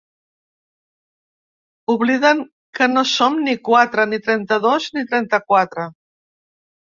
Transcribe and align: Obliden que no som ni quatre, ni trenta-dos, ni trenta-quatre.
Obliden 1.95 2.39
que 2.79 2.87
no 2.95 3.03
som 3.09 3.37
ni 3.49 3.55
quatre, 3.69 4.05
ni 4.13 4.21
trenta-dos, 4.29 4.87
ni 4.95 5.03
trenta-quatre. 5.13 5.87